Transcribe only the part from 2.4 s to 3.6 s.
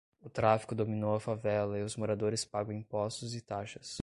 pagam impostos e